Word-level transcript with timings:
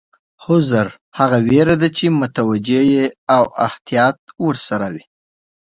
حذر 0.45 0.87
هغه 1.19 1.37
وېره 1.47 1.75
ده 1.81 1.89
چې 1.97 2.05
متوجه 2.21 2.81
یې 2.93 3.05
او 3.35 3.43
احتیاط 3.65 4.17
ورسره 4.45 4.87
وي. 4.93 5.03